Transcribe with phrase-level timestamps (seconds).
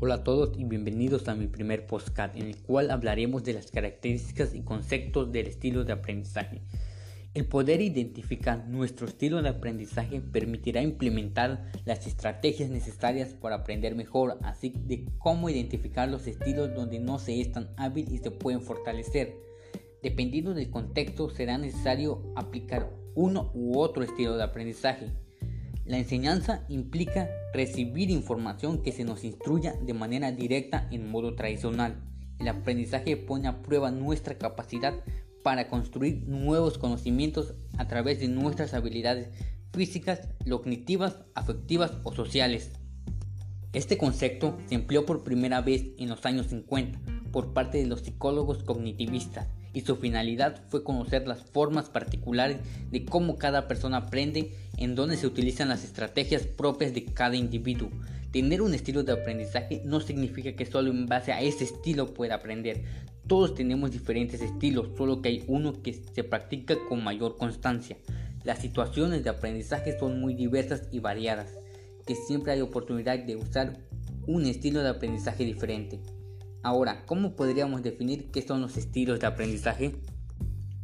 [0.00, 3.72] Hola a todos y bienvenidos a mi primer podcast en el cual hablaremos de las
[3.72, 6.62] características y conceptos del estilo de aprendizaje.
[7.34, 14.38] El poder identificar nuestro estilo de aprendizaje permitirá implementar las estrategias necesarias para aprender mejor,
[14.44, 18.60] así de cómo identificar los estilos donde no se es tan hábil y se pueden
[18.60, 19.34] fortalecer.
[20.00, 25.10] Dependiendo del contexto será necesario aplicar uno u otro estilo de aprendizaje.
[25.88, 32.04] La enseñanza implica recibir información que se nos instruya de manera directa en modo tradicional.
[32.38, 35.02] El aprendizaje pone a prueba nuestra capacidad
[35.42, 39.30] para construir nuevos conocimientos a través de nuestras habilidades
[39.72, 42.72] físicas, cognitivas, afectivas o sociales.
[43.72, 47.00] Este concepto se empleó por primera vez en los años 50
[47.32, 49.48] por parte de los psicólogos cognitivistas
[49.78, 52.58] y su finalidad fue conocer las formas particulares
[52.90, 57.88] de cómo cada persona aprende, en dónde se utilizan las estrategias propias de cada individuo.
[58.32, 62.34] Tener un estilo de aprendizaje no significa que solo en base a ese estilo pueda
[62.34, 62.82] aprender.
[63.28, 67.98] Todos tenemos diferentes estilos, solo que hay uno que se practica con mayor constancia.
[68.42, 71.54] Las situaciones de aprendizaje son muy diversas y variadas,
[72.04, 73.78] que siempre hay oportunidad de usar
[74.26, 76.00] un estilo de aprendizaje diferente.
[76.62, 79.94] Ahora, ¿cómo podríamos definir qué son los estilos de aprendizaje?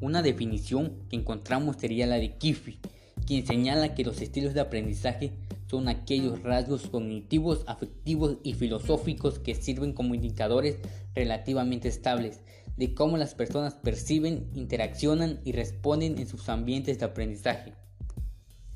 [0.00, 2.78] Una definición que encontramos sería la de Kiffy,
[3.26, 5.32] quien señala que los estilos de aprendizaje
[5.66, 10.78] son aquellos rasgos cognitivos, afectivos y filosóficos que sirven como indicadores
[11.14, 12.40] relativamente estables
[12.78, 17.74] de cómo las personas perciben, interaccionan y responden en sus ambientes de aprendizaje.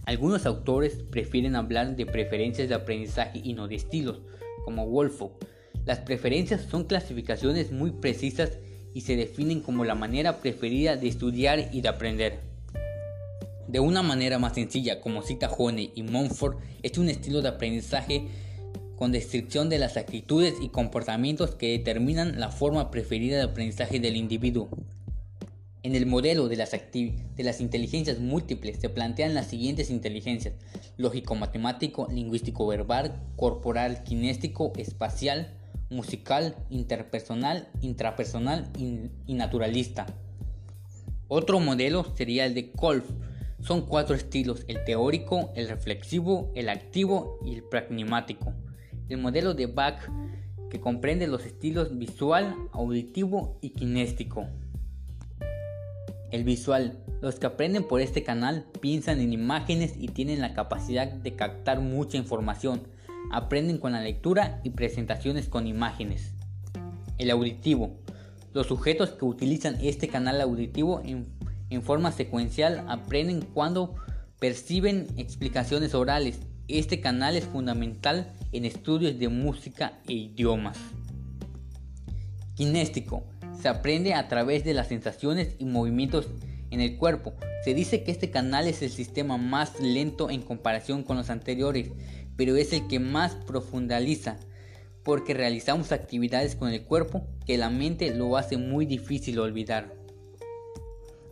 [0.04, 4.20] Algunos autores prefieren hablar de preferencias de aprendizaje y no de estilos,
[4.64, 5.38] como Wolfo,
[5.84, 8.58] las preferencias son clasificaciones muy precisas
[8.94, 12.40] y se definen como la manera preferida de estudiar y de aprender.
[13.68, 18.26] De una manera más sencilla, como cita Honey y Montfort, es un estilo de aprendizaje
[18.96, 24.16] con descripción de las actitudes y comportamientos que determinan la forma preferida de aprendizaje del
[24.16, 24.68] individuo.
[25.82, 30.54] En el modelo de las, de las inteligencias múltiples se plantean las siguientes inteligencias:
[30.98, 35.58] lógico-matemático, lingüístico-verbal, corporal, kinéstico, espacial,
[35.92, 40.06] musical, interpersonal, intrapersonal y, naturalista.
[41.28, 43.08] Otro modelo sería el de Kolf.
[43.60, 48.52] Son cuatro estilos, el teórico, el reflexivo, el activo y el pragmático.
[49.08, 50.00] El modelo de Bach
[50.70, 54.46] que comprende los estilos visual, auditivo y kinéstico.
[56.30, 56.98] El visual.
[57.20, 61.80] Los que aprenden por este canal piensan en imágenes y tienen la capacidad de captar
[61.80, 62.80] mucha información
[63.30, 66.34] aprenden con la lectura y presentaciones con imágenes.
[67.18, 67.98] El auditivo.
[68.52, 71.26] Los sujetos que utilizan este canal auditivo en,
[71.82, 73.94] forma secuencial aprenden cuando
[74.38, 76.40] perciben explicaciones orales.
[76.68, 80.76] Este canal es fundamental en estudios de música e idiomas.
[82.54, 83.24] Kinéstico.
[83.58, 86.28] Se aprende a través de las sensaciones y movimientos
[86.72, 87.34] en el cuerpo.
[87.64, 91.90] Se dice que este canal es el sistema más lento en comparación con los anteriores,
[92.36, 94.38] pero es el que más profundiza,
[95.02, 99.94] porque realizamos actividades con el cuerpo que la mente lo hace muy difícil olvidar.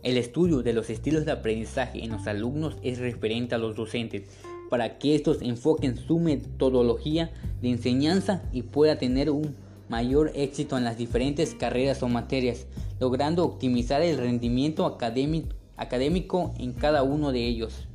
[0.03, 4.23] El estudio de los estilos de aprendizaje en los alumnos es referente a los docentes,
[4.69, 9.55] para que estos enfoquen su metodología de enseñanza y pueda tener un
[9.89, 12.65] mayor éxito en las diferentes carreras o materias,
[12.99, 17.89] logrando optimizar el rendimiento académico en cada uno de ellos.